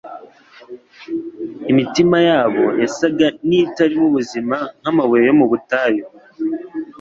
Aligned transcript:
Imitima 1.71 2.17
yabo 2.29 2.63
yasaga 2.81 3.25
n'itarimo 3.47 4.05
ubuzima 4.09 4.55
nk'amabuye 4.79 5.23
yo 5.29 5.35
mu 5.39 5.45
butayu 5.51 6.05